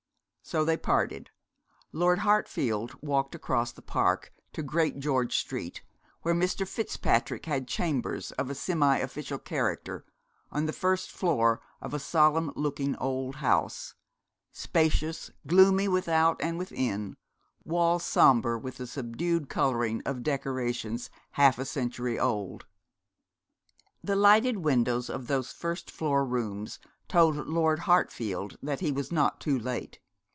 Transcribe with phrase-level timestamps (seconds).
[0.43, 1.29] So they parted.
[1.93, 5.81] Lord Hartfield walked across the Park to Great George Street,
[6.23, 6.67] where Mr.
[6.67, 10.03] Fitzpatrick had chambers of a semi official character,
[10.51, 13.93] on the first floor of a solemn looking old house,
[14.51, 17.15] spacious, gloomy without and within,
[17.63, 22.65] walls sombre with the subdued colouring of decorations half a century old.
[24.03, 26.77] The lighted windows of those first floor rooms
[27.07, 29.99] told Lord Hartfield that he was not too late.